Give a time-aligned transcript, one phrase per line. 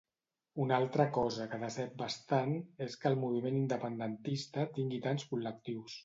[0.63, 2.55] Una altra cosa que decep bastant
[2.85, 5.99] és que el moviment independentista tingui tants col·lectius.